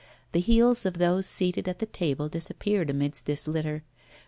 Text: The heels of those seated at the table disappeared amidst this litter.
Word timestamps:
The 0.31 0.39
heels 0.39 0.83
of 0.87 0.95
those 0.97 1.27
seated 1.27 1.67
at 1.67 1.77
the 1.77 1.85
table 1.85 2.27
disappeared 2.27 2.89
amidst 2.89 3.27
this 3.27 3.47
litter. 3.47 3.83